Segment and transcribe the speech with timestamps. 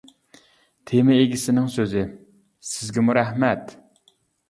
[0.91, 2.07] تېما ئىگىسىنىڭ سۆزى:
[2.73, 3.79] سىزگىمۇ رەھمەت!